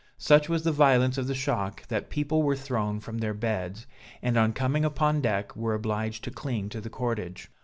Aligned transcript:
Such 0.17 0.49
was 0.49 0.63
the 0.63 0.71
violence 0.71 1.19
of 1.19 1.27
the 1.27 1.35
shock, 1.35 1.85
that 1.89 2.09
people 2.09 2.41
were 2.41 2.55
thrown 2.55 2.99
from 3.01 3.19
their 3.19 3.35
beds, 3.35 3.85
and, 4.23 4.35
on 4.35 4.51
coming 4.51 4.83
upon 4.83 5.21
deck, 5.21 5.55
were 5.55 5.75
obliged 5.75 6.23
to 6.23 6.31
cling 6.31 6.69
to 6.69 6.81
the 6.81 6.89
cordage. 6.89 7.51